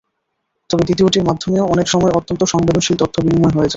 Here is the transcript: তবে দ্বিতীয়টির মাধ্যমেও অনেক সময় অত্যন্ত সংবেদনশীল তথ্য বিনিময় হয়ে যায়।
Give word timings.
তবে 0.69 0.83
দ্বিতীয়টির 0.83 1.23
মাধ্যমেও 1.23 1.65
অনেক 1.65 1.87
সময় 1.87 2.13
অত্যন্ত 2.13 2.41
সংবেদনশীল 2.43 2.95
তথ্য 2.99 3.15
বিনিময় 3.21 3.45
হয়ে 3.47 3.57
যায়। 3.57 3.69